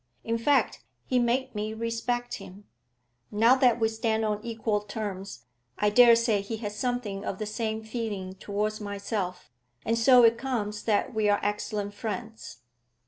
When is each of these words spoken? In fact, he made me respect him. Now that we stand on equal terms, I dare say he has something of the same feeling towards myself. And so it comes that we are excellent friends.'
In 0.23 0.39
fact, 0.39 0.81
he 1.05 1.19
made 1.19 1.53
me 1.53 1.75
respect 1.75 2.37
him. 2.37 2.63
Now 3.29 3.53
that 3.57 3.79
we 3.79 3.87
stand 3.87 4.25
on 4.25 4.43
equal 4.43 4.81
terms, 4.81 5.43
I 5.77 5.91
dare 5.91 6.15
say 6.15 6.41
he 6.41 6.57
has 6.57 6.75
something 6.75 7.23
of 7.23 7.37
the 7.37 7.45
same 7.45 7.83
feeling 7.83 8.33
towards 8.33 8.81
myself. 8.81 9.51
And 9.85 9.95
so 9.99 10.23
it 10.23 10.39
comes 10.39 10.81
that 10.85 11.13
we 11.13 11.29
are 11.29 11.39
excellent 11.43 11.93
friends.' 11.93 12.61